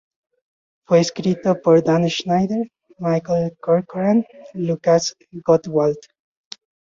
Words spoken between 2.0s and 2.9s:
Schneider,